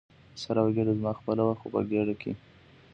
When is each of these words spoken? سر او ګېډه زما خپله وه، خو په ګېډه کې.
سر 0.41 0.55
او 0.61 0.67
ګېډه 0.75 0.93
زما 0.99 1.11
خپله 1.19 1.41
وه، 1.45 1.53
خو 1.59 1.65
په 1.73 1.79
ګېډه 1.89 2.15
کې. 2.21 2.31